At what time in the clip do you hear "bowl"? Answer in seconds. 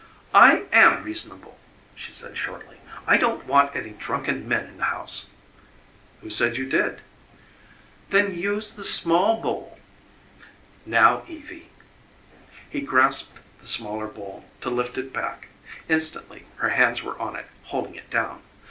9.39-9.77, 14.07-14.45